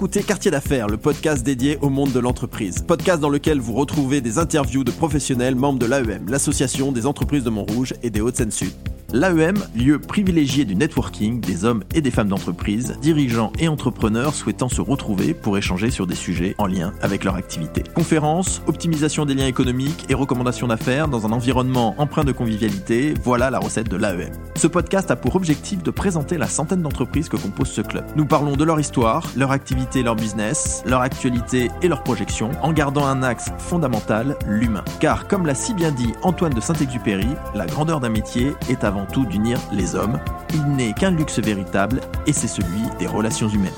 Écoutez 0.00 0.22
Quartier 0.22 0.50
d'affaires, 0.50 0.88
le 0.88 0.96
podcast 0.96 1.44
dédié 1.44 1.76
au 1.82 1.90
monde 1.90 2.10
de 2.10 2.20
l'entreprise. 2.20 2.78
Podcast 2.78 3.20
dans 3.20 3.28
lequel 3.28 3.60
vous 3.60 3.74
retrouvez 3.74 4.22
des 4.22 4.38
interviews 4.38 4.82
de 4.82 4.90
professionnels 4.90 5.54
membres 5.54 5.78
de 5.78 5.84
l'AEM, 5.84 6.30
l'association 6.30 6.90
des 6.90 7.04
entreprises 7.04 7.44
de 7.44 7.50
Montrouge 7.50 7.92
et 8.02 8.08
des 8.08 8.22
Hauts-de-Seine-Sud. 8.22 8.72
L'AEM, 9.12 9.56
lieu 9.74 9.98
privilégié 9.98 10.64
du 10.64 10.76
networking 10.76 11.40
des 11.40 11.64
hommes 11.64 11.82
et 11.94 12.00
des 12.00 12.12
femmes 12.12 12.28
d'entreprise, 12.28 12.96
dirigeants 13.02 13.52
et 13.58 13.66
entrepreneurs 13.66 14.34
souhaitant 14.34 14.68
se 14.68 14.80
retrouver 14.80 15.34
pour 15.34 15.58
échanger 15.58 15.90
sur 15.90 16.06
des 16.06 16.14
sujets 16.14 16.54
en 16.58 16.66
lien 16.66 16.92
avec 17.02 17.24
leur 17.24 17.34
activité. 17.34 17.82
Conférences, 17.92 18.62
optimisation 18.68 19.26
des 19.26 19.34
liens 19.34 19.48
économiques 19.48 20.06
et 20.08 20.14
recommandations 20.14 20.68
d'affaires 20.68 21.08
dans 21.08 21.26
un 21.26 21.32
environnement 21.32 21.96
empreint 21.98 22.22
de 22.22 22.30
convivialité, 22.30 23.14
voilà 23.24 23.50
la 23.50 23.58
recette 23.58 23.88
de 23.88 23.96
l'AEM. 23.96 24.30
Ce 24.54 24.68
podcast 24.68 25.10
a 25.10 25.16
pour 25.16 25.34
objectif 25.34 25.82
de 25.82 25.90
présenter 25.90 26.38
la 26.38 26.46
centaine 26.46 26.82
d'entreprises 26.82 27.28
que 27.28 27.36
compose 27.36 27.68
ce 27.68 27.80
club. 27.80 28.04
Nous 28.14 28.26
parlons 28.26 28.54
de 28.54 28.62
leur 28.62 28.78
histoire, 28.78 29.26
leur 29.36 29.50
activité, 29.50 30.04
leur 30.04 30.14
business, 30.14 30.84
leur 30.86 31.00
actualité 31.00 31.68
et 31.82 31.88
leurs 31.88 32.04
projections, 32.04 32.52
en 32.62 32.72
gardant 32.72 33.06
un 33.06 33.24
axe 33.24 33.50
fondamental, 33.58 34.36
l'humain. 34.46 34.84
Car 35.00 35.26
comme 35.26 35.46
l'a 35.46 35.56
si 35.56 35.74
bien 35.74 35.90
dit 35.90 36.12
Antoine 36.22 36.54
de 36.54 36.60
Saint-Exupéry, 36.60 37.26
la 37.56 37.66
grandeur 37.66 37.98
d'un 37.98 38.08
métier 38.08 38.52
est 38.68 38.84
avant 38.84 38.99
tout 39.06 39.24
d'unir 39.26 39.58
les 39.72 39.94
hommes. 39.94 40.18
Il 40.54 40.64
n'est 40.76 40.92
qu'un 40.92 41.10
luxe 41.10 41.38
véritable 41.38 42.00
et 42.26 42.32
c'est 42.32 42.48
celui 42.48 42.82
des 42.98 43.06
relations 43.06 43.48
humaines. 43.48 43.72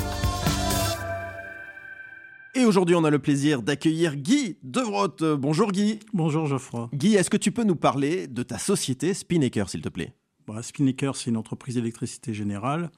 Et 2.54 2.64
aujourd'hui, 2.64 2.94
on 2.94 3.04
a 3.04 3.10
le 3.10 3.18
plaisir 3.18 3.62
d'accueillir 3.62 4.14
Guy 4.16 4.58
Devrotte. 4.62 5.24
Bonjour 5.24 5.72
Guy. 5.72 6.00
Bonjour 6.12 6.46
Geoffroy. 6.46 6.90
Guy, 6.92 7.14
est-ce 7.14 7.30
que 7.30 7.36
tu 7.36 7.50
peux 7.50 7.64
nous 7.64 7.76
parler 7.76 8.26
de 8.26 8.42
ta 8.42 8.58
société 8.58 9.14
Spinnaker, 9.14 9.68
s'il 9.68 9.80
te 9.80 9.88
plaît? 9.88 10.14
Bah, 10.46 10.62
Spinnaker, 10.62 11.16
c'est 11.16 11.30
une 11.30 11.36
entreprise 11.36 11.76
d'électricité 11.76 12.34
générale 12.34 12.90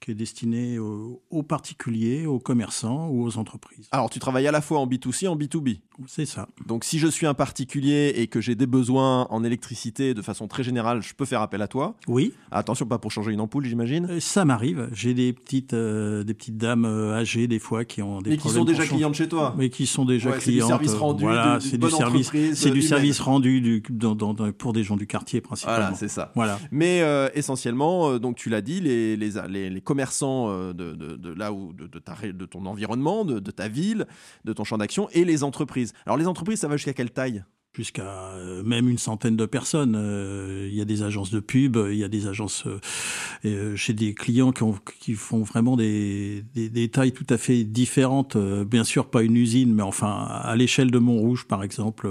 qui 0.00 0.10
est 0.12 0.14
destinée 0.14 0.78
aux, 0.78 1.22
aux, 1.30 1.42
particuliers, 1.42 2.26
aux 2.26 2.38
commerçants 2.38 3.08
ou 3.08 3.24
aux 3.24 3.36
entreprises. 3.38 3.88
Alors, 3.92 4.10
tu 4.10 4.18
travailles 4.18 4.46
à 4.46 4.52
la 4.52 4.60
fois 4.60 4.78
en 4.80 4.86
B2C 4.86 5.24
et 5.24 5.28
en 5.28 5.36
B2B 5.36 5.78
C'est 6.06 6.26
ça. 6.26 6.48
Donc, 6.66 6.84
si 6.84 6.98
je 6.98 7.08
suis 7.08 7.26
un 7.26 7.34
particulier 7.34 8.12
et 8.16 8.26
que 8.28 8.40
j'ai 8.40 8.54
des 8.54 8.66
besoins 8.66 9.26
en 9.30 9.42
électricité 9.44 10.14
de 10.14 10.22
façon 10.22 10.46
très 10.48 10.62
générale, 10.62 11.02
je 11.02 11.14
peux 11.14 11.24
faire 11.24 11.42
appel 11.42 11.62
à 11.62 11.68
toi 11.68 11.96
Oui. 12.06 12.32
Attention, 12.50 12.86
pas 12.86 12.98
pour 12.98 13.10
changer 13.10 13.32
une 13.32 13.40
ampoule, 13.40 13.64
j'imagine 13.64 14.06
Euh, 14.10 14.20
Ça 14.20 14.44
m'arrive. 14.44 14.88
J'ai 14.92 15.14
des 15.14 15.32
petites, 15.32 15.74
euh, 15.74 16.22
des 16.24 16.34
petites 16.34 16.56
dames 16.56 16.84
euh, 16.84 17.14
âgées, 17.14 17.46
des 17.48 17.58
fois, 17.58 17.84
qui 17.84 18.00
ont 18.02 18.20
des 18.20 18.30
Mais 18.30 18.36
qui 18.36 18.40
problèmes 18.42 18.60
sont 18.60 18.64
déjà 18.64 18.86
clientes 18.86 19.14
chez 19.14 19.28
toi 19.28 19.54
Mais 19.58 19.68
qui 19.70 19.86
sont 19.86 20.04
déjà 20.04 20.30
Ouais, 20.30 20.36
c'est 20.40 20.50
du 20.50 20.58
clientes. 20.58 20.68
service 20.68 20.94
rendu, 20.94 21.24
Voilà, 21.24 21.58
c'est 21.60 21.78
du 21.78 21.90
service, 21.90 22.30
c'est 22.54 22.70
du 22.70 22.82
service 22.82 23.20
rendu 23.20 23.60
du, 23.60 23.82
dans- 23.90 24.14
dans- 24.14 24.34
dans- 24.34 24.52
pour 24.52 24.72
des 24.72 24.82
gens 24.84 24.96
du 24.96 25.06
quartier 25.06 25.40
principalement. 25.40 25.80
Voilà, 25.82 25.96
c'est 25.96 26.08
ça. 26.08 26.32
Voilà. 26.34 26.58
Mais 26.70 27.00
euh, 27.02 27.28
essentiellement, 27.34 28.18
donc 28.18 28.36
tu 28.36 28.48
l'as 28.50 28.60
dit, 28.60 28.80
les, 28.80 29.16
les, 29.16 29.30
les, 29.48 29.57
les 29.68 29.80
commerçants 29.80 30.48
euh, 30.48 30.72
de, 30.72 30.94
de, 30.94 31.16
de 31.16 31.30
là 31.32 31.52
où 31.52 31.72
de, 31.72 31.98
ta, 31.98 32.14
ton 32.50 32.66
environnement, 32.66 33.24
de, 33.24 33.50
ta 33.50 33.68
ville, 33.68 34.06
de 34.44 34.52
ton 34.52 34.64
champ 34.64 34.78
d'action, 34.78 35.08
et 35.10 35.24
les 35.24 35.42
entreprises. 35.42 35.92
Alors 36.06 36.16
les 36.16 36.26
entreprises, 36.26 36.60
ça 36.60 36.68
va 36.68 36.76
jusqu'à 36.76 36.94
quelle 36.94 37.10
taille? 37.10 37.44
Jusqu'à 37.76 38.32
euh, 38.32 38.62
même 38.64 38.88
une 38.88 38.98
centaine 38.98 39.36
de 39.36 39.46
personnes. 39.46 39.94
Euh, 39.96 40.68
Il 40.70 40.76
y 40.76 40.80
a 40.80 40.84
des 40.84 41.02
agences 41.02 41.30
de 41.30 41.40
pub, 41.40 41.76
il 41.90 41.98
y 41.98 42.04
a 42.04 42.08
des 42.08 42.26
agences 42.26 42.64
chez 43.76 43.92
des 43.92 44.14
clients 44.14 44.52
qui, 44.52 44.62
ont, 44.62 44.76
qui 45.00 45.14
font 45.14 45.42
vraiment 45.42 45.76
des, 45.76 46.44
des, 46.54 46.70
des 46.70 46.88
tailles 46.88 47.12
tout 47.12 47.26
à 47.28 47.38
fait 47.38 47.64
différentes. 47.64 48.36
Bien 48.36 48.84
sûr, 48.84 49.10
pas 49.10 49.22
une 49.22 49.36
usine, 49.36 49.74
mais 49.74 49.82
enfin, 49.82 50.12
à 50.24 50.56
l'échelle 50.56 50.90
de 50.90 50.98
Montrouge, 50.98 51.46
par 51.46 51.62
exemple, 51.62 52.10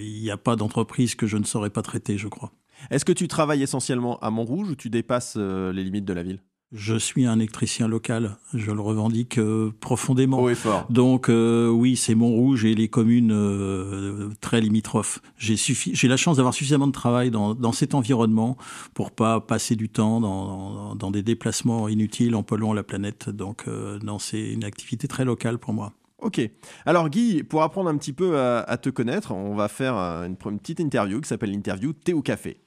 il 0.00 0.20
n'y 0.20 0.30
a 0.30 0.36
pas 0.38 0.56
d'entreprise 0.56 1.14
que 1.14 1.26
je 1.26 1.36
ne 1.36 1.44
saurais 1.44 1.70
pas 1.70 1.82
traiter, 1.82 2.18
je 2.18 2.28
crois. 2.28 2.52
Est-ce 2.90 3.04
que 3.04 3.12
tu 3.12 3.28
travailles 3.28 3.62
essentiellement 3.62 4.18
à 4.18 4.30
Montrouge 4.30 4.68
ou 4.70 4.74
tu 4.74 4.90
dépasses 4.90 5.36
les 5.36 5.84
limites 5.84 6.04
de 6.04 6.12
la 6.12 6.22
ville? 6.22 6.40
Je 6.76 6.96
suis 6.96 7.24
un 7.24 7.38
électricien 7.38 7.86
local, 7.86 8.36
je 8.52 8.72
le 8.72 8.80
revendique 8.80 9.38
euh, 9.38 9.70
profondément. 9.78 10.48
Et 10.48 10.56
fort. 10.56 10.86
Donc 10.90 11.28
euh, 11.28 11.68
oui, 11.68 11.94
c'est 11.94 12.16
Montrouge 12.16 12.64
et 12.64 12.74
les 12.74 12.88
communes 12.88 13.30
euh, 13.32 14.30
très 14.40 14.60
limitrophes. 14.60 15.20
J'ai 15.38 15.54
suffi- 15.54 15.94
j'ai 15.94 16.08
la 16.08 16.16
chance 16.16 16.38
d'avoir 16.38 16.52
suffisamment 16.52 16.88
de 16.88 16.92
travail 16.92 17.30
dans, 17.30 17.54
dans 17.54 17.70
cet 17.70 17.94
environnement 17.94 18.56
pour 18.92 19.12
pas 19.12 19.40
passer 19.40 19.76
du 19.76 19.88
temps 19.88 20.20
dans, 20.20 20.74
dans, 20.74 20.94
dans 20.96 21.10
des 21.12 21.22
déplacements 21.22 21.88
inutiles 21.88 22.34
en 22.34 22.42
polluant 22.42 22.72
la 22.72 22.82
planète. 22.82 23.30
Donc 23.30 23.66
non, 24.02 24.18
c'est 24.18 24.52
une 24.52 24.64
activité 24.64 25.06
très 25.06 25.24
locale 25.24 25.58
pour 25.58 25.74
moi. 25.74 25.92
Ok. 26.18 26.40
Alors 26.86 27.08
Guy, 27.08 27.44
pour 27.44 27.62
apprendre 27.62 27.88
un 27.88 27.96
petit 27.96 28.12
peu 28.12 28.38
à, 28.38 28.60
à 28.62 28.78
te 28.78 28.88
connaître, 28.88 29.30
on 29.30 29.54
va 29.54 29.68
faire 29.68 29.94
une, 29.94 30.36
une 30.44 30.58
petite 30.58 30.80
interview 30.80 31.20
qui 31.20 31.28
s'appelle 31.28 31.52
l'interview 31.52 31.92
Thé 31.92 32.14
ou 32.14 32.22
Café. 32.22 32.58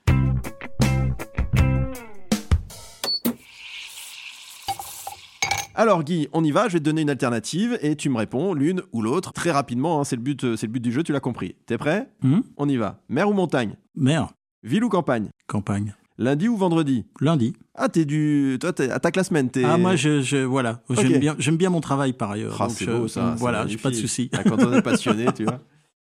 Alors 5.79 6.03
Guy, 6.03 6.27
on 6.33 6.43
y 6.43 6.49
va, 6.49 6.67
je 6.69 6.73
vais 6.73 6.79
te 6.79 6.85
donner 6.85 7.03
une 7.03 7.09
alternative 7.11 7.77
et 7.83 7.95
tu 7.95 8.09
me 8.09 8.17
réponds 8.17 8.55
l'une 8.55 8.81
ou 8.93 9.03
l'autre 9.03 9.31
très 9.31 9.51
rapidement, 9.51 10.01
hein, 10.01 10.03
c'est 10.03 10.15
le, 10.15 10.23
but, 10.23 10.43
euh, 10.43 10.55
c'est 10.55 10.65
le 10.65 10.71
but 10.71 10.79
du 10.79 10.91
jeu, 10.91 11.03
tu 11.03 11.11
l'as 11.13 11.19
compris. 11.19 11.55
T'es 11.67 11.77
prêt 11.77 12.09
Hum 12.23 12.41
On 12.57 12.67
y 12.67 12.77
va. 12.77 12.99
Mer 13.09 13.29
ou 13.29 13.33
montagne 13.33 13.75
Mer, 13.95 14.29
Ville 14.63 14.83
ou 14.83 14.89
campagne 14.89 15.29
campagne, 15.45 15.93
Lundi 16.17 16.47
ou 16.47 16.57
vendredi 16.57 17.05
lundi. 17.21 17.53
Ah, 17.75 17.89
t'es 17.89 18.05
du... 18.05 18.57
Toi, 18.59 18.73
t'es 18.73 18.89
à 18.89 18.99
ta 18.99 19.11
classe 19.11 19.27
semaine. 19.27 19.51
Ah 19.63 19.77
moi, 19.77 19.95
je, 19.95 20.21
je 20.21 20.37
voilà, 20.37 20.81
j'aime 20.89 21.19
bien, 21.19 21.35
j'aime 21.37 21.57
bien 21.57 21.69
mon 21.69 21.79
travail 21.79 22.13
par 22.13 22.31
ailleurs. 22.31 22.59
Ah, 22.59 22.69
c'est 22.69 22.87
beau 22.87 23.07
ça. 23.07 23.35
Voilà, 23.37 23.67
j'ai 23.67 23.77
pas 23.77 23.89
de 23.91 23.95
magnifique. 23.95 24.09
souci. 24.09 24.29
Ah, 24.33 24.43
Quand 24.43 24.57
on 24.63 24.73
est 24.73 24.81
passionné, 24.81 25.27
tu 25.35 25.43
vois. 25.43 25.59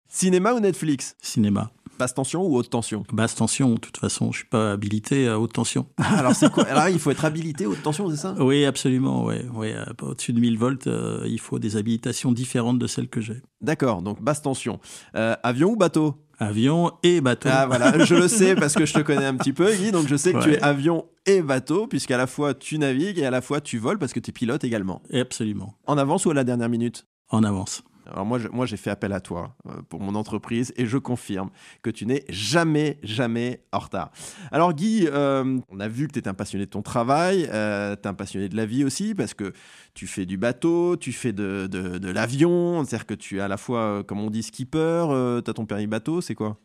Cinéma 0.08 0.54
ou 0.54 0.60
Netflix 0.60 1.16
Cinéma, 1.20 1.70
Basse 1.98 2.14
tension 2.14 2.44
ou 2.44 2.56
haute 2.56 2.68
tension? 2.70 3.04
Basse 3.12 3.34
tension. 3.34 3.74
De 3.74 3.78
toute 3.78 3.96
façon, 3.96 4.30
je 4.32 4.38
suis 4.38 4.46
pas 4.48 4.72
habilité 4.72 5.28
à 5.28 5.40
haute 5.40 5.52
tension. 5.54 5.86
Alors 5.96 6.34
c'est 6.34 6.50
quoi? 6.52 6.64
Alors 6.68 6.88
il 6.88 6.98
faut 6.98 7.10
être 7.10 7.24
habilité 7.24 7.64
haute 7.66 7.82
tension, 7.82 8.10
c'est 8.10 8.16
ça? 8.16 8.34
Oui, 8.38 8.64
absolument. 8.66 9.24
Ouais, 9.24 9.46
ouais. 9.54 9.74
euh, 9.74 9.84
Au-dessus 10.02 10.32
de 10.32 10.40
1000 10.40 10.58
volts, 10.58 10.86
euh, 10.86 11.22
il 11.26 11.40
faut 11.40 11.58
des 11.58 11.76
habilitations 11.76 12.32
différentes 12.32 12.78
de 12.78 12.86
celles 12.86 13.08
que 13.08 13.20
j'ai. 13.20 13.40
D'accord, 13.62 14.02
donc 14.02 14.20
basse 14.22 14.42
tension. 14.42 14.78
Euh, 15.14 15.34
avion 15.42 15.70
ou 15.70 15.76
bateau? 15.76 16.14
Avion 16.38 16.92
et 17.02 17.22
bateau. 17.22 17.48
Ah 17.50 17.66
voilà, 17.66 18.04
je 18.04 18.14
le 18.14 18.28
sais 18.28 18.54
parce 18.56 18.74
que 18.74 18.84
je 18.84 18.92
te 18.92 19.00
connais 19.00 19.24
un 19.24 19.34
petit 19.36 19.54
peu, 19.54 19.72
Guy, 19.74 19.90
donc 19.90 20.06
je 20.06 20.16
sais 20.16 20.34
que 20.34 20.42
tu 20.42 20.52
es 20.52 20.60
avion 20.62 21.06
et 21.24 21.40
bateau, 21.40 21.86
puisqu'à 21.86 22.18
la 22.18 22.26
fois 22.26 22.52
tu 22.52 22.78
navigues 22.78 23.18
et 23.18 23.24
à 23.24 23.30
la 23.30 23.40
fois 23.40 23.62
tu 23.62 23.78
voles 23.78 23.98
parce 23.98 24.12
que 24.12 24.20
tu 24.20 24.30
es 24.30 24.32
pilote 24.32 24.62
également. 24.62 25.00
Et 25.08 25.20
absolument. 25.20 25.72
En 25.86 25.96
avance 25.96 26.26
ou 26.26 26.30
à 26.30 26.34
la 26.34 26.44
dernière 26.44 26.68
minute? 26.68 27.06
En 27.30 27.42
avance. 27.42 27.82
Alors 28.10 28.24
moi, 28.26 28.38
je- 28.38 28.48
moi 28.48 28.66
j'ai 28.66 28.76
fait 28.76 28.90
appel 28.90 29.12
à 29.12 29.20
toi 29.20 29.56
euh, 29.68 29.82
pour 29.88 30.00
mon 30.00 30.14
entreprise 30.14 30.72
et 30.76 30.86
je 30.86 30.98
confirme 30.98 31.50
que 31.82 31.90
tu 31.90 32.06
n'es 32.06 32.24
jamais, 32.28 32.98
jamais 33.02 33.60
en 33.72 33.78
retard. 33.80 34.10
Alors 34.52 34.72
Guy, 34.74 35.06
euh, 35.10 35.58
on 35.68 35.80
a 35.80 35.88
vu 35.88 36.06
que 36.08 36.12
tu 36.12 36.18
es 36.18 36.28
un 36.28 36.34
passionné 36.34 36.66
de 36.66 36.70
ton 36.70 36.82
travail, 36.82 37.48
euh, 37.52 37.96
tu 37.96 38.02
es 38.02 38.06
un 38.06 38.14
passionné 38.14 38.48
de 38.48 38.56
la 38.56 38.66
vie 38.66 38.84
aussi 38.84 39.14
parce 39.14 39.34
que 39.34 39.52
tu 39.94 40.06
fais 40.06 40.26
du 40.26 40.36
bateau, 40.36 40.96
tu 40.96 41.12
fais 41.12 41.32
de, 41.32 41.66
de, 41.70 41.98
de 41.98 42.10
l'avion, 42.10 42.84
c'est-à-dire 42.84 43.06
que 43.06 43.14
tu 43.14 43.38
es 43.38 43.40
à 43.40 43.48
la 43.48 43.56
fois, 43.56 43.80
euh, 43.80 44.02
comme 44.02 44.20
on 44.20 44.30
dit, 44.30 44.42
skipper, 44.42 45.06
tu 45.44 45.50
as 45.50 45.54
ton 45.54 45.66
permis 45.66 45.86
bateau, 45.86 46.20
c'est 46.20 46.34
quoi? 46.34 46.58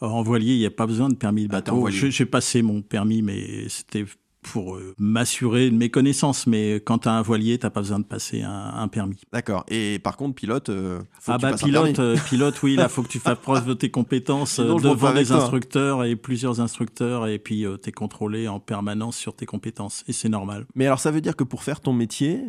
En 0.00 0.22
voilier, 0.22 0.54
il 0.54 0.58
n'y 0.60 0.66
a 0.66 0.70
pas 0.70 0.86
besoin 0.86 1.08
de 1.08 1.16
permis 1.16 1.48
de 1.48 1.52
Ah, 1.52 1.56
bateau. 1.58 1.90
Je- 1.90 2.08
J'ai 2.10 2.26
passé 2.26 2.62
mon 2.62 2.82
permis, 2.82 3.20
mais 3.20 3.68
c'était 3.68 4.04
pour 4.52 4.76
euh, 4.76 4.94
m'assurer 4.98 5.70
de 5.70 5.76
mes 5.76 5.90
connaissances. 5.90 6.46
Mais 6.46 6.74
quand 6.76 6.98
tu 6.98 7.08
as 7.08 7.12
un 7.12 7.22
voilier, 7.22 7.58
tu 7.58 7.66
n'as 7.66 7.70
pas 7.70 7.80
besoin 7.80 7.98
de 7.98 8.04
passer 8.04 8.42
un, 8.42 8.72
un 8.74 8.88
permis. 8.88 9.20
D'accord. 9.32 9.64
Et 9.68 9.98
par 9.98 10.16
contre, 10.16 10.34
pilote, 10.34 10.68
euh, 10.68 11.00
faut 11.20 11.32
ah 11.32 11.36
que 11.36 11.40
tu 11.40 11.46
bah 11.46 11.52
un 11.52 11.56
pilote, 11.56 11.98
euh, 11.98 12.16
pilote, 12.28 12.62
oui, 12.62 12.76
là 12.76 12.88
faut 12.88 13.02
que 13.02 13.08
tu 13.08 13.18
fasses 13.18 13.38
preuve 13.38 13.66
de 13.66 13.74
tes 13.74 13.90
compétences 13.90 14.54
Sinon, 14.54 14.76
devant 14.76 15.12
des 15.12 15.32
instructeurs 15.32 16.04
et 16.04 16.16
plusieurs 16.16 16.60
instructeurs 16.60 17.26
et 17.26 17.38
puis 17.38 17.64
tu 17.82 17.88
es 17.88 17.92
contrôlé 17.92 18.48
en 18.48 18.60
permanence 18.60 19.16
sur 19.16 19.34
tes 19.34 19.46
compétences 19.46 20.04
et 20.08 20.12
c'est 20.12 20.28
normal. 20.28 20.66
Mais 20.74 20.86
alors, 20.86 21.00
ça 21.00 21.10
veut 21.10 21.20
dire 21.20 21.36
que 21.36 21.44
pour 21.44 21.62
faire 21.62 21.80
ton 21.80 21.92
métier 21.92 22.42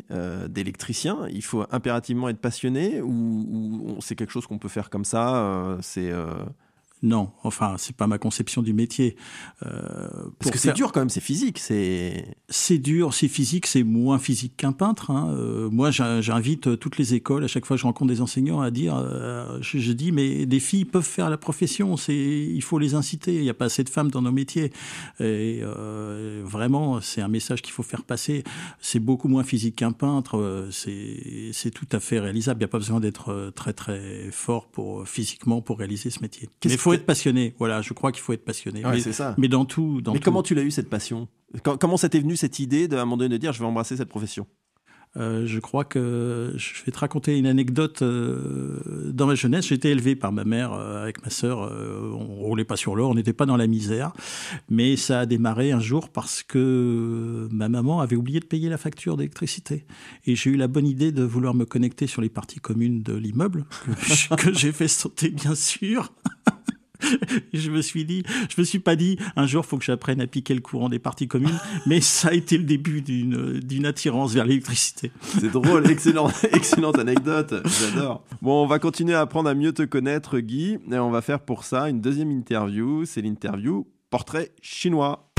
d'électricien, 0.47 1.19
il 1.31 1.43
faut 1.43 1.65
impérativement 1.71 2.29
être 2.29 2.39
passionné 2.39 3.01
ou, 3.01 3.09
ou 3.09 3.97
c'est 3.99 4.15
quelque 4.15 4.31
chose 4.31 4.47
qu'on 4.47 4.59
peut 4.59 4.69
faire 4.69 4.89
comme 4.89 5.05
ça 5.05 5.77
C'est 5.81 6.11
Non, 7.01 7.31
enfin 7.43 7.75
c'est 7.77 7.95
pas 7.95 8.07
ma 8.07 8.17
conception 8.17 8.61
du 8.61 8.73
métier. 8.73 9.15
Euh, 9.65 9.69
parce 10.37 10.51
que 10.51 10.57
c'est 10.57 10.67
faire- 10.69 10.73
dur 10.75 10.91
quand 10.91 10.99
même, 10.99 11.09
c'est 11.09 11.21
physique. 11.21 11.57
C'est 11.59 12.35
C'est 12.49 12.77
dur, 12.77 13.13
c'est 13.13 13.27
physique, 13.29 13.67
c'est 13.67 13.83
moins 13.83 14.19
physique 14.19 14.57
qu'un 14.57 14.71
peintre. 14.73 15.11
hein. 15.11 15.33
Euh, 15.37 15.69
moi, 15.69 15.91
j'in- 15.91 16.19
j'invite 16.19 16.77
toutes 16.79 16.97
les 16.97 17.13
écoles, 17.13 17.43
à 17.43 17.47
chaque 17.47 17.65
fois 17.65 17.77
que 17.77 17.81
je 17.81 17.85
rencontre 17.85 18.11
des 18.11 18.19
enseignants, 18.21 18.59
à 18.59 18.69
dire, 18.71 18.95
euh, 18.97 19.59
je, 19.61 19.77
je 19.77 19.91
dis, 19.93 20.11
mais 20.11 20.45
des 20.45 20.59
filles 20.59 20.83
peuvent 20.85 21.03
faire 21.05 21.29
la 21.29 21.37
profession, 21.37 21.95
c'est, 21.95 22.15
il 22.17 22.61
faut 22.61 22.79
les 22.79 22.95
inciter. 22.95 23.35
Il 23.35 23.41
n'y 23.43 23.49
a 23.49 23.53
pas 23.53 23.65
assez 23.65 23.83
de 23.83 23.89
femmes 23.89 24.11
dans 24.11 24.21
nos 24.21 24.31
métiers. 24.33 24.71
Et 25.21 25.61
vraiment, 26.43 27.01
c'est 27.01 27.21
un 27.21 27.27
message 27.27 27.61
qu'il 27.61 27.73
faut 27.73 27.83
faire 27.83 28.03
passer. 28.03 28.43
C'est 28.81 28.99
beaucoup 28.99 29.27
moins 29.27 29.43
physique 29.43 29.77
qu'un 29.77 29.91
peintre. 29.91 30.67
C'est, 30.71 31.49
c'est 31.53 31.71
tout 31.71 31.87
à 31.91 31.99
fait 31.99 32.19
réalisable. 32.19 32.57
Il 32.59 32.63
n'y 32.63 32.65
a 32.65 32.69
pas 32.69 32.77
besoin 32.79 32.99
d'être 32.99 33.51
très 33.55 33.73
très 33.73 34.29
fort 34.31 34.67
pour 34.67 35.07
physiquement 35.07 35.61
pour 35.61 35.77
réaliser 35.79 36.09
ce 36.09 36.21
métier. 36.21 36.49
Qu'est-ce 36.59 36.73
faut 36.89 36.93
être 36.93 37.05
passionné. 37.05 37.55
Voilà, 37.59 37.81
je 37.81 37.93
crois 37.93 38.11
qu'il 38.11 38.21
faut 38.21 38.33
être 38.33 38.45
passionné. 38.45 38.85
Ouais, 38.85 39.01
mais, 39.05 39.11
ça. 39.11 39.35
mais 39.37 39.47
dans 39.47 39.65
tout, 39.65 40.01
dans 40.01 40.13
Mais 40.13 40.19
tout. 40.19 40.25
comment 40.25 40.43
tu 40.43 40.55
l'as 40.55 40.63
eu 40.63 40.71
cette 40.71 40.89
passion? 40.89 41.27
Comment 41.63 41.97
ça 41.97 42.09
t'est 42.09 42.19
venu 42.19 42.35
cette 42.35 42.59
idée 42.59 42.87
de, 42.87 42.95
à 42.95 43.01
un 43.01 43.05
moment 43.05 43.17
donné 43.17 43.29
de 43.29 43.37
dire 43.37 43.53
je 43.53 43.59
vais 43.59 43.65
embrasser 43.65 43.97
cette 43.97 44.09
profession? 44.09 44.45
Euh, 45.17 45.47
je 45.47 45.59
crois 45.59 45.85
que 45.85 46.53
je 46.55 46.85
vais 46.85 46.91
te 46.91 46.99
raconter 46.99 47.37
une 47.37 47.47
anecdote. 47.47 48.01
Euh, 48.03 49.11
dans 49.11 49.25
ma 49.25 49.35
jeunesse, 49.35 49.71
été 49.71 49.89
élevé 49.89 50.15
par 50.15 50.31
ma 50.31 50.43
mère 50.43 50.73
euh, 50.73 51.01
avec 51.01 51.23
ma 51.23 51.29
sœur. 51.31 51.59
on 51.59 52.43
roulait 52.43 52.63
pas 52.63 52.75
sur 52.75 52.95
l'or, 52.95 53.09
on 53.09 53.15
n'était 53.15 53.33
pas 53.33 53.45
dans 53.45 53.57
la 53.57 53.67
misère. 53.67 54.13
Mais 54.69 54.95
ça 54.97 55.21
a 55.21 55.25
démarré 55.25 55.71
un 55.71 55.79
jour 55.79 56.09
parce 56.09 56.43
que 56.43 57.47
ma 57.51 57.69
maman 57.69 58.01
avait 58.01 58.15
oublié 58.15 58.39
de 58.39 58.45
payer 58.45 58.69
la 58.69 58.77
facture 58.77 59.17
d'électricité. 59.17 59.85
Et 60.25 60.35
j'ai 60.35 60.51
eu 60.51 60.57
la 60.57 60.67
bonne 60.67 60.87
idée 60.87 61.11
de 61.11 61.23
vouloir 61.23 61.53
me 61.55 61.65
connecter 61.65 62.05
sur 62.05 62.21
les 62.21 62.29
parties 62.29 62.59
communes 62.59 63.01
de 63.01 63.15
l'immeuble, 63.15 63.65
que 64.37 64.53
j'ai 64.53 64.71
fait 64.71 64.87
sauter 64.87 65.29
bien 65.29 65.55
sûr. 65.55 66.13
je 67.53 67.71
me 67.71 67.81
suis 67.81 68.05
dit, 68.05 68.23
je 68.49 68.59
me 68.59 68.65
suis 68.65 68.79
pas 68.79 68.95
dit, 68.95 69.17
un 69.35 69.47
jour, 69.47 69.65
faut 69.65 69.77
que 69.77 69.85
j'apprenne 69.85 70.21
à 70.21 70.27
piquer 70.27 70.53
le 70.53 70.61
courant 70.61 70.89
des 70.89 70.99
parties 70.99 71.27
communes, 71.27 71.59
mais 71.85 72.01
ça 72.01 72.29
a 72.29 72.33
été 72.33 72.57
le 72.57 72.63
début 72.63 73.01
d'une, 73.01 73.59
d'une 73.59 73.85
attirance 73.85 74.33
vers 74.33 74.45
l'électricité. 74.45 75.11
C'est 75.21 75.51
drôle, 75.51 75.87
excellent, 75.91 76.31
excellente 76.51 76.99
anecdote, 76.99 77.55
j'adore. 77.65 78.23
Bon, 78.41 78.63
on 78.63 78.67
va 78.67 78.79
continuer 78.79 79.13
à 79.13 79.21
apprendre 79.21 79.49
à 79.49 79.53
mieux 79.53 79.73
te 79.73 79.83
connaître, 79.83 80.39
Guy, 80.39 80.77
et 80.91 80.99
on 80.99 81.11
va 81.11 81.21
faire 81.21 81.39
pour 81.39 81.63
ça 81.63 81.89
une 81.89 82.01
deuxième 82.01 82.31
interview, 82.31 83.05
c'est 83.05 83.21
l'interview 83.21 83.87
portrait 84.09 84.51
chinois. 84.61 85.31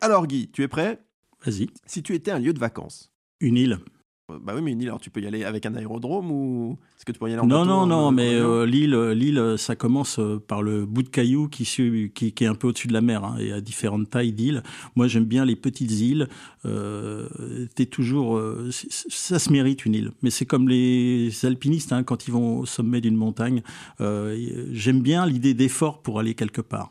Alors 0.00 0.26
Guy, 0.26 0.48
tu 0.52 0.62
es 0.62 0.68
prêt? 0.68 1.00
Vas-y. 1.44 1.68
Si 1.86 2.02
tu 2.02 2.14
étais 2.14 2.30
un 2.30 2.38
lieu 2.38 2.52
de 2.52 2.58
vacances? 2.58 3.12
Une 3.40 3.56
île. 3.56 3.78
Bah 4.28 4.52
oui, 4.54 4.60
mais 4.60 4.72
une 4.72 4.82
île, 4.82 4.88
alors 4.88 5.00
tu 5.00 5.08
peux 5.08 5.22
y 5.22 5.26
aller 5.26 5.42
avec 5.44 5.64
un 5.64 5.74
aérodrome 5.74 6.30
ou 6.30 6.76
est-ce 6.98 7.06
que 7.06 7.12
tu 7.12 7.18
peux 7.18 7.30
y 7.30 7.32
aller 7.32 7.40
en 7.40 7.46
Non, 7.46 7.60
bateau, 7.60 7.70
non, 7.70 7.86
non, 7.86 8.08
euh, 8.08 8.10
mais 8.10 8.28
en 8.28 8.44
avion? 8.44 8.50
euh, 8.50 8.66
l'île, 8.66 8.94
l'île, 9.12 9.54
ça 9.56 9.74
commence 9.74 10.18
euh, 10.18 10.38
par 10.38 10.60
le 10.62 10.84
bout 10.84 11.02
de 11.02 11.08
caillou 11.08 11.48
qui, 11.48 11.64
qui, 11.64 12.32
qui 12.32 12.44
est 12.44 12.46
un 12.46 12.54
peu 12.54 12.68
au-dessus 12.68 12.88
de 12.88 12.92
la 12.92 13.00
mer. 13.00 13.24
Hein, 13.24 13.36
et 13.40 13.52
à 13.52 13.62
différentes 13.62 14.10
tailles 14.10 14.32
d'îles. 14.34 14.62
Moi, 14.96 15.08
j'aime 15.08 15.24
bien 15.24 15.46
les 15.46 15.56
petites 15.56 15.90
îles. 15.92 16.28
Euh, 16.66 17.26
t'es 17.74 17.86
toujours, 17.86 18.36
euh, 18.36 18.68
ça 18.70 19.38
se 19.38 19.50
mérite 19.50 19.86
une 19.86 19.94
île. 19.94 20.10
Mais 20.20 20.28
c'est 20.28 20.44
comme 20.44 20.68
les 20.68 21.30
alpinistes 21.46 21.94
hein, 21.94 22.02
quand 22.02 22.28
ils 22.28 22.32
vont 22.32 22.58
au 22.58 22.66
sommet 22.66 23.00
d'une 23.00 23.16
montagne. 23.16 23.62
Euh, 24.02 24.66
j'aime 24.72 25.00
bien 25.00 25.24
l'idée 25.24 25.54
d'effort 25.54 26.02
pour 26.02 26.18
aller 26.20 26.34
quelque 26.34 26.60
part. 26.60 26.90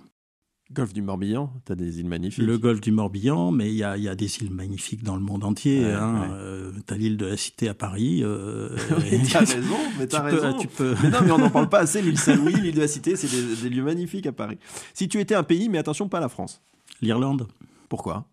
Golfe 0.73 0.91
du 0.93 1.01
Morbihan, 1.01 1.51
tu 1.65 1.71
as 1.71 1.75
des 1.75 2.01
îles 2.01 2.07
magnifiques. 2.07 2.43
Le 2.45 2.57
golfe 2.57 2.81
du 2.81 2.91
Morbihan, 2.91 3.51
mais 3.51 3.69
il 3.69 3.75
y 3.75 3.83
a, 3.83 3.95
il 3.95 4.03
y 4.03 4.09
a 4.09 4.15
des 4.15 4.37
îles 4.39 4.51
magnifiques 4.51 5.01
dans 5.01 5.15
le 5.15 5.21
monde 5.21 5.45
entier. 5.45 5.85
Ouais, 5.85 5.93
hein. 5.93 6.21
ouais. 6.21 6.27
Euh, 6.31 6.71
t'as 6.85 6.97
l'île 6.97 7.15
de 7.15 7.25
la 7.25 7.37
Cité 7.37 7.69
à 7.69 7.73
Paris. 7.73 8.19
Euh, 8.21 8.69
Mais 8.99 9.21
t'as 9.31 9.39
raison, 9.39 9.75
mais 9.97 10.07
tu 10.07 10.17
peux- 10.17 10.23
raison. 10.23 10.53
tu 10.57 10.67
peux- 10.67 10.95
Mais 11.01 11.09
non, 11.09 11.19
mais 11.23 11.31
on 11.31 11.37
n'en 11.37 11.49
parle 11.49 11.69
pas 11.69 11.79
assez. 11.79 12.01
L'île 12.01 12.19
Saint-Louis, 12.19 12.53
l'île 12.61 12.75
de 12.75 12.81
la 12.81 12.87
Cité, 12.89 13.15
c'est 13.15 13.29
des, 13.31 13.55
des 13.61 13.69
lieux 13.69 13.83
magnifiques 13.83 14.27
à 14.27 14.33
Paris. 14.33 14.57
Si 14.93 15.07
tu 15.07 15.19
étais 15.21 15.35
un 15.35 15.43
pays, 15.43 15.69
mais 15.69 15.77
attention, 15.77 16.09
pas 16.09 16.19
la 16.19 16.27
France. 16.29 16.61
L'Irlande. 17.01 17.47
Pourquoi? 17.87 18.25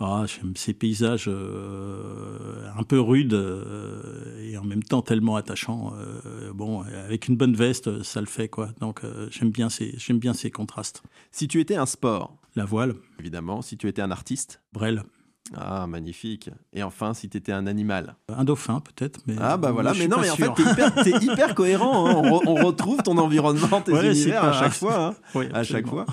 Ah, 0.00 0.24
j'aime 0.26 0.56
ces 0.56 0.74
paysages 0.74 1.26
euh, 1.28 2.68
un 2.76 2.82
peu 2.82 2.98
rudes 2.98 3.34
euh, 3.34 4.42
et 4.42 4.58
en 4.58 4.64
même 4.64 4.82
temps 4.82 5.02
tellement 5.02 5.36
attachants. 5.36 5.94
Euh, 5.96 6.52
bon, 6.52 6.82
avec 6.82 7.28
une 7.28 7.36
bonne 7.36 7.54
veste, 7.54 8.02
ça 8.02 8.20
le 8.20 8.26
fait 8.26 8.48
quoi. 8.48 8.70
Donc 8.80 9.02
j'aime 9.30 9.50
bien 9.50 9.68
ces 9.68 9.94
j'aime 9.96 10.18
bien 10.18 10.34
ces 10.34 10.50
contrastes. 10.50 11.02
Si 11.30 11.46
tu 11.46 11.60
étais 11.60 11.76
un 11.76 11.86
sport, 11.86 12.36
La 12.56 12.64
voile, 12.64 12.94
évidemment. 13.18 13.62
Si 13.62 13.76
tu 13.76 13.88
étais 13.88 14.02
un 14.02 14.10
artiste, 14.10 14.62
Brel, 14.72 15.04
ah, 15.54 15.86
magnifique. 15.86 16.48
Et 16.72 16.82
enfin, 16.82 17.12
si 17.12 17.28
tu 17.28 17.36
étais 17.36 17.52
un 17.52 17.66
animal. 17.66 18.16
un 18.28 18.44
dauphin 18.44 18.80
peut-être. 18.80 19.20
Mais 19.26 19.34
Ah, 19.38 19.56
bah 19.56 19.72
voilà. 19.72 19.92
Mais 19.98 20.08
non, 20.08 20.16
mais 20.20 20.30
en 20.30 20.34
sûr. 20.36 20.56
fait, 20.56 20.62
t'es 20.64 20.70
hyper, 20.70 20.94
t'es 21.04 21.10
hyper 21.24 21.54
cohérent. 21.54 22.06
hein. 22.08 22.14
On, 22.16 22.22
re- 22.38 22.42
on 22.46 22.54
retrouve 22.66 23.02
ton 23.02 23.18
environnement, 23.18 23.80
tes 23.82 23.92
Ouais, 23.92 24.10
univers 24.10 24.42
à 24.44 24.52
chaque 24.52 24.72
fois. 24.72 24.98
hein. 25.08 25.14
Oui, 25.34 25.46
à 25.52 25.62
chaque 25.62 25.86
fois. 25.86 26.06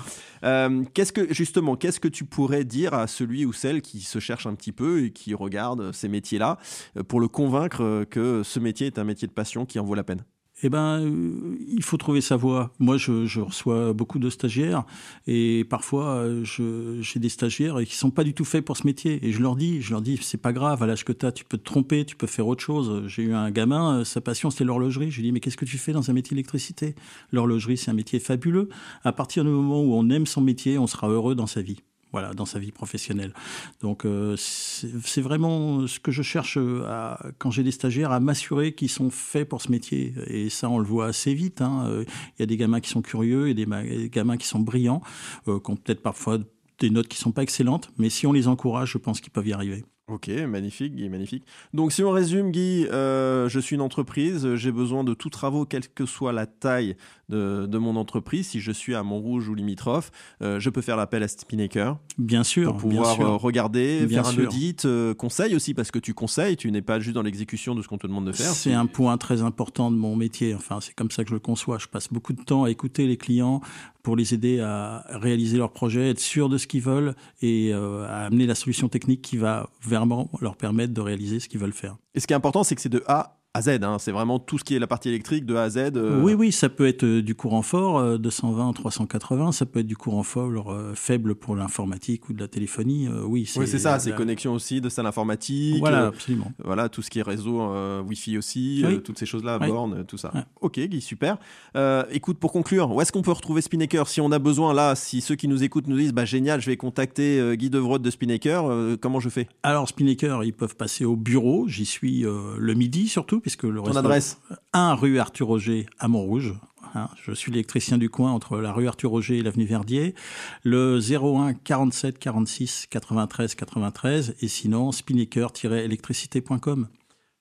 Euh, 0.44 0.84
qu'est-ce 0.92 1.12
que 1.12 1.32
justement, 1.32 1.76
qu'est-ce 1.76 1.98
que 2.00 2.08
tu 2.08 2.24
pourrais 2.24 2.64
dire 2.64 2.92
à 2.94 3.06
celui 3.06 3.46
ou 3.46 3.52
celle 3.52 3.80
qui 3.80 4.00
se 4.00 4.18
cherche 4.18 4.46
un 4.46 4.54
petit 4.54 4.72
peu 4.72 5.04
et 5.04 5.10
qui 5.12 5.34
regarde 5.34 5.92
ces 5.92 6.08
métiers-là 6.08 6.58
euh, 6.98 7.02
pour 7.02 7.20
le 7.20 7.28
convaincre 7.28 8.04
que 8.10 8.42
ce 8.44 8.60
métier 8.60 8.88
est 8.88 8.98
un 8.98 9.04
métier 9.04 9.26
de 9.28 9.32
passion 9.32 9.64
qui 9.64 9.78
en 9.78 9.84
vaut 9.84 9.94
la 9.94 10.04
peine? 10.04 10.24
Eh 10.64 10.68
ben, 10.68 11.00
euh, 11.00 11.56
il 11.66 11.82
faut 11.82 11.96
trouver 11.96 12.20
sa 12.20 12.36
voie. 12.36 12.72
Moi, 12.78 12.96
je, 12.96 13.40
reçois 13.40 13.92
beaucoup 13.92 14.20
de 14.20 14.30
stagiaires 14.30 14.84
et 15.26 15.64
parfois, 15.68 16.16
euh, 16.16 16.44
j'ai 16.44 17.18
des 17.18 17.28
stagiaires 17.28 17.78
qui 17.84 17.96
sont 17.96 18.10
pas 18.10 18.22
du 18.22 18.32
tout 18.32 18.44
faits 18.44 18.64
pour 18.64 18.76
ce 18.76 18.86
métier. 18.86 19.18
Et 19.26 19.32
je 19.32 19.42
leur 19.42 19.56
dis, 19.56 19.82
je 19.82 19.90
leur 19.90 20.02
dis, 20.02 20.18
c'est 20.22 20.40
pas 20.40 20.52
grave. 20.52 20.82
À 20.82 20.86
l'âge 20.86 21.04
que 21.04 21.12
tu 21.12 21.26
as, 21.26 21.32
tu 21.32 21.44
peux 21.44 21.58
te 21.58 21.64
tromper, 21.64 22.04
tu 22.04 22.14
peux 22.14 22.28
faire 22.28 22.46
autre 22.46 22.62
chose. 22.62 23.08
J'ai 23.08 23.24
eu 23.24 23.34
un 23.34 23.50
gamin, 23.50 24.00
euh, 24.00 24.04
sa 24.04 24.20
passion 24.20 24.50
c'était 24.50 24.64
l'horlogerie. 24.64 25.10
Je 25.10 25.16
lui 25.16 25.24
dis, 25.24 25.32
mais 25.32 25.40
qu'est-ce 25.40 25.56
que 25.56 25.64
tu 25.64 25.78
fais 25.78 25.92
dans 25.92 26.10
un 26.10 26.12
métier 26.12 26.36
d'électricité? 26.36 26.94
L'horlogerie, 27.32 27.76
c'est 27.76 27.90
un 27.90 27.94
métier 27.94 28.20
fabuleux. 28.20 28.68
À 29.02 29.12
partir 29.12 29.44
du 29.44 29.50
moment 29.50 29.82
où 29.82 29.94
on 29.94 30.08
aime 30.10 30.26
son 30.26 30.40
métier, 30.40 30.78
on 30.78 30.86
sera 30.86 31.08
heureux 31.08 31.34
dans 31.34 31.48
sa 31.48 31.62
vie. 31.62 31.78
Voilà, 32.12 32.34
dans 32.34 32.44
sa 32.44 32.58
vie 32.58 32.72
professionnelle. 32.72 33.32
Donc, 33.80 34.04
euh, 34.04 34.36
c'est 34.36 35.22
vraiment 35.22 35.86
ce 35.86 35.98
que 35.98 36.12
je 36.12 36.22
cherche 36.22 36.58
euh, 36.60 37.16
quand 37.38 37.50
j'ai 37.50 37.62
des 37.62 37.70
stagiaires 37.70 38.12
à 38.12 38.20
m'assurer 38.20 38.74
qu'ils 38.74 38.90
sont 38.90 39.08
faits 39.10 39.48
pour 39.48 39.62
ce 39.62 39.70
métier. 39.70 40.12
Et 40.26 40.50
ça, 40.50 40.68
on 40.68 40.78
le 40.78 40.84
voit 40.84 41.06
assez 41.06 41.32
vite. 41.32 41.62
hein. 41.62 41.86
Euh, 41.88 42.04
Il 42.38 42.40
y 42.40 42.42
a 42.42 42.46
des 42.46 42.58
gamins 42.58 42.80
qui 42.80 42.90
sont 42.90 43.00
curieux 43.00 43.48
et 43.48 43.54
des, 43.54 43.66
gamins 44.10 44.36
qui 44.36 44.46
sont 44.46 44.60
brillants, 44.60 45.00
euh, 45.48 45.58
qui 45.58 45.70
ont 45.70 45.76
peut-être 45.76 46.02
parfois 46.02 46.38
des 46.78 46.90
notes 46.90 47.08
qui 47.08 47.16
sont 47.16 47.32
pas 47.32 47.42
excellentes, 47.42 47.90
mais 47.96 48.10
si 48.10 48.26
on 48.26 48.32
les 48.32 48.46
encourage, 48.48 48.92
je 48.92 48.98
pense 48.98 49.20
qu'ils 49.20 49.32
peuvent 49.32 49.46
y 49.48 49.52
arriver. 49.52 49.84
Ok, 50.08 50.28
magnifique, 50.28 50.96
Guy, 50.96 51.08
magnifique. 51.08 51.44
Donc, 51.72 51.92
si 51.92 52.02
on 52.02 52.10
résume, 52.10 52.50
Guy, 52.50 52.86
je 52.90 53.58
suis 53.62 53.76
une 53.76 53.80
entreprise, 53.80 54.56
j'ai 54.56 54.72
besoin 54.72 55.04
de 55.04 55.14
tout 55.14 55.30
travaux, 55.30 55.64
quelle 55.64 55.88
que 55.88 56.06
soit 56.06 56.32
la 56.32 56.46
taille 56.46 56.96
de, 57.32 57.66
de 57.66 57.78
mon 57.78 57.96
entreprise. 57.96 58.48
Si 58.48 58.60
je 58.60 58.70
suis 58.72 58.94
à 58.94 59.02
Montrouge 59.02 59.48
ou 59.48 59.54
limitrophe, 59.54 60.10
euh, 60.42 60.60
je 60.60 60.70
peux 60.70 60.82
faire 60.82 60.96
l'appel 60.96 61.22
à 61.22 61.28
Spinnaker 61.28 61.98
Bien 62.18 62.44
sûr, 62.44 62.72
pour 62.76 62.90
pouvoir 62.90 63.14
sûr. 63.16 63.26
euh, 63.26 63.36
regarder, 63.36 64.06
Bien 64.06 64.22
faire 64.22 64.30
un 64.30 64.34
sûr. 64.34 64.48
audit, 64.48 64.84
euh, 64.84 65.14
conseil 65.14 65.54
aussi, 65.54 65.74
parce 65.74 65.90
que 65.90 65.98
tu 65.98 66.14
conseilles, 66.14 66.56
tu 66.56 66.70
n'es 66.70 66.82
pas 66.82 67.00
juste 67.00 67.14
dans 67.14 67.22
l'exécution 67.22 67.74
de 67.74 67.82
ce 67.82 67.88
qu'on 67.88 67.98
te 67.98 68.06
demande 68.06 68.26
de 68.26 68.32
faire. 68.32 68.52
C'est 68.52 68.72
un 68.74 68.86
point 68.86 69.16
très 69.18 69.42
important 69.42 69.90
de 69.90 69.96
mon 69.96 70.14
métier. 70.14 70.54
Enfin, 70.54 70.80
c'est 70.80 70.94
comme 70.94 71.10
ça 71.10 71.24
que 71.24 71.30
je 71.30 71.34
le 71.34 71.40
conçois. 71.40 71.78
Je 71.78 71.86
passe 71.88 72.08
beaucoup 72.12 72.32
de 72.34 72.42
temps 72.42 72.64
à 72.64 72.70
écouter 72.70 73.06
les 73.06 73.16
clients 73.16 73.60
pour 74.02 74.16
les 74.16 74.34
aider 74.34 74.60
à 74.60 75.04
réaliser 75.10 75.56
leurs 75.58 75.72
projets, 75.72 76.10
être 76.10 76.18
sûr 76.20 76.48
de 76.48 76.58
ce 76.58 76.66
qu'ils 76.66 76.82
veulent 76.82 77.14
et 77.40 77.70
euh, 77.72 78.04
à 78.08 78.26
amener 78.26 78.46
la 78.46 78.54
solution 78.56 78.88
technique 78.88 79.22
qui 79.22 79.36
va 79.36 79.70
vraiment 79.80 80.28
leur 80.40 80.56
permettre 80.56 80.92
de 80.92 81.00
réaliser 81.00 81.38
ce 81.40 81.48
qu'ils 81.48 81.60
veulent 81.60 81.72
faire. 81.72 81.96
Et 82.14 82.20
ce 82.20 82.26
qui 82.26 82.32
est 82.32 82.36
important, 82.36 82.64
c'est 82.64 82.74
que 82.74 82.80
c'est 82.80 82.88
de 82.88 83.02
A 83.06 83.38
à 83.54 83.60
Z. 83.60 83.68
hein. 83.82 83.98
C'est 83.98 84.12
vraiment 84.12 84.38
tout 84.38 84.56
ce 84.58 84.64
qui 84.64 84.74
est 84.74 84.78
la 84.78 84.86
partie 84.86 85.10
électrique 85.10 85.44
de 85.44 85.54
A 85.56 85.64
à 85.64 85.68
Z. 85.70 85.76
euh, 85.96 86.22
Oui, 86.22 86.32
oui, 86.32 86.52
ça 86.52 86.70
peut 86.70 86.86
être 86.86 87.04
euh, 87.04 87.22
du 87.22 87.34
courant 87.34 87.60
fort, 87.60 87.98
euh, 87.98 88.16
220, 88.16 88.72
380, 88.72 89.52
ça 89.52 89.66
peut 89.66 89.80
être 89.80 89.86
du 89.86 89.96
courant 89.96 90.22
fort 90.22 90.72
euh, 90.72 90.92
faible 90.94 91.34
pour 91.34 91.54
l'informatique 91.54 92.30
ou 92.30 92.32
de 92.32 92.40
la 92.40 92.48
téléphonie. 92.48 93.08
euh, 93.08 93.22
oui, 93.26 93.50
Oui, 93.56 93.66
c'est 93.66 93.78
ça, 93.78 93.98
c'est 93.98 94.10
la- 94.10 94.16
connexion 94.16 94.54
aussi 94.54 94.80
de 94.80 94.88
salle 94.88 95.06
informatique. 95.06 95.80
Voilà, 95.80 96.04
euh, 96.04 96.08
absolument. 96.08 96.50
Voilà, 96.64 96.88
tout 96.88 97.02
ce 97.02 97.10
qui 97.10 97.18
est 97.18 97.22
réseau 97.22 97.60
euh, 97.60 98.00
Wi-Fi 98.02 98.38
aussi, 98.38 98.82
Oui. 98.86 98.94
euh, 98.94 98.98
toutes 99.00 99.18
ces 99.18 99.26
choses-là, 99.26 99.58
Oui. 99.60 99.66
bornes, 99.68 99.94
euh, 99.98 100.04
tout 100.04 100.16
ça. 100.16 100.30
Ouais. 100.34 100.44
Ok, 100.62 100.80
Guy, 100.80 101.02
super. 101.02 101.36
Euh, 101.76 102.04
écoute, 102.10 102.38
pour 102.38 102.52
conclure, 102.52 102.90
où 102.90 103.02
est-ce 103.02 103.12
qu'on 103.12 103.22
peut 103.22 103.32
retrouver 103.32 103.60
Spinnaker? 103.60 104.08
Si 104.08 104.22
on 104.22 104.32
a 104.32 104.38
besoin, 104.38 104.72
là, 104.72 104.94
si 104.94 105.20
ceux 105.20 105.34
qui 105.34 105.46
nous 105.48 105.62
écoutent 105.62 105.88
nous 105.88 105.98
disent, 105.98 106.14
bah 106.14 106.24
génial, 106.24 106.62
je 106.62 106.66
vais 106.70 106.78
contacter 106.78 107.38
euh, 107.38 107.54
Guy 107.54 107.68
Devrotte 107.68 108.00
de 108.02 108.10
Spinnaker, 108.10 108.64
euh, 108.70 108.96
comment 108.98 109.20
je 109.20 109.28
fais? 109.28 109.46
Alors, 109.62 109.88
Spinnaker, 109.88 110.42
ils 110.42 110.54
peuvent 110.54 110.76
passer 110.76 111.04
au 111.04 111.16
bureau. 111.16 111.68
J'y 111.68 111.84
suis 111.84 112.24
euh, 112.24 112.54
le 112.58 112.72
midi 112.72 113.08
surtout, 113.08 113.41
puisque 113.42 113.64
le 113.64 113.82
Ton 113.82 113.96
adresse 113.96 114.38
1 114.72 114.94
rue 114.94 115.18
Arthur 115.18 115.48
Roger 115.48 115.86
à 115.98 116.08
Montrouge. 116.08 116.54
Hein, 116.94 117.08
je 117.22 117.32
suis 117.32 117.50
l'électricien 117.52 117.98
du 117.98 118.08
coin 118.08 118.32
entre 118.32 118.58
la 118.58 118.72
rue 118.72 118.86
Arthur 118.88 119.10
Roger 119.10 119.38
et 119.38 119.42
l'avenue 119.42 119.66
Verdier. 119.66 120.14
Le 120.62 120.98
01 120.98 121.54
47 121.54 122.18
46 122.18 122.86
93 122.88 123.54
93 123.54 124.36
et 124.40 124.48
sinon 124.48 124.92
spinnaker-électricité.com. 124.92 126.88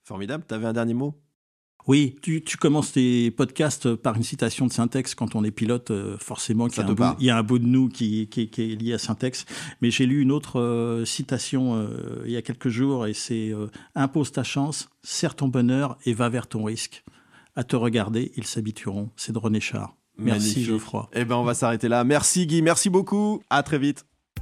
Formidable, 0.04 0.44
t'avais 0.48 0.68
un 0.68 0.74
dernier 0.74 0.94
mot? 0.94 1.16
Oui, 1.88 2.16
tu, 2.22 2.44
tu 2.44 2.58
commences 2.58 2.92
tes 2.92 3.32
podcasts 3.32 3.96
par 3.96 4.16
une 4.16 4.24
citation 4.24 4.68
de 4.68 4.72
Syntex 4.72 5.16
quand 5.16 5.36
on 5.36 5.44
est 5.44 5.52
pilote, 5.52 5.92
euh, 5.92 6.18
forcément 6.20 6.68
y, 6.68 6.76
il 7.20 7.26
y 7.26 7.30
a 7.30 7.38
un 7.38 7.44
bout 7.44 7.60
de 7.60 7.66
nous 7.66 7.90
qui, 7.90 8.28
qui- 8.28 8.50
qui 8.50 8.62
est 8.74 8.76
lié 8.76 8.94
à 8.94 8.98
Syntex. 8.98 9.46
Mais 9.82 9.90
j'ai 9.92 10.06
lu 10.06 10.22
une 10.22 10.32
autre 10.32 10.60
euh, 10.60 11.06
citation 11.06 11.76
euh, 11.76 12.22
il 12.26 12.32
y 12.32 12.38
a 12.38 12.42
quelques 12.42 12.70
jours 12.70 13.08
et 13.08 13.14
c'est 13.14 13.50
euh, 13.54 13.68
Impose 13.96 14.32
ta 14.32 14.44
chance, 14.44 14.90
serre 15.04 15.36
ton 15.36 15.48
bonheur 15.48 15.98
et 16.06 16.14
va 16.14 16.30
vers 16.30 16.48
ton 16.48 16.64
risque. 16.64 17.04
À 17.56 17.64
te 17.64 17.76
regarder, 17.76 18.32
ils 18.38 18.46
s'habitueront. 18.46 19.10
C'est 19.16 19.32
de 19.34 19.38
René 19.40 19.60
Char. 19.60 19.96
Merci 20.18 20.40
Magnifique. 20.50 20.66
Geoffroy. 20.68 21.10
Eh 21.14 21.26
ben, 21.26 21.36
on 21.36 21.44
va 21.44 21.54
s'arrêter 21.54 21.88
là. 21.88 22.04
Merci 22.04 22.46
Guy, 22.46 22.62
merci 22.62 22.90
beaucoup. 22.90 23.42
À 23.50 23.64
très 23.64 23.80
vite. 23.80 24.06